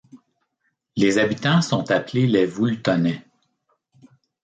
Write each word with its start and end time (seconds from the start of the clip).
Les 0.95 1.19
habitants 1.19 1.61
sont 1.61 1.91
appelés 1.91 2.25
les 2.25 2.47
Voultonais. 2.47 3.23